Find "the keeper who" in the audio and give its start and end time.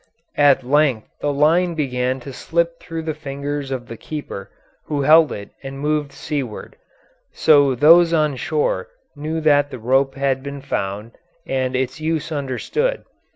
3.85-5.03